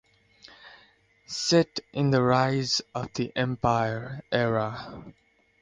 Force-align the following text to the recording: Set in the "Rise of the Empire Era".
Set 1.27 1.79
in 1.93 2.09
the 2.09 2.23
"Rise 2.23 2.81
of 2.95 3.13
the 3.13 3.31
Empire 3.35 4.23
Era". 4.31 5.03